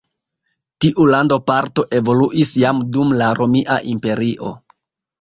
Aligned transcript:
Tiu 0.85 1.05
landoparto 1.15 1.87
evoluis 1.99 2.57
jam 2.65 2.83
dum 2.97 3.17
la 3.23 3.31
Romia 3.45 3.81
Imperio. 3.97 4.55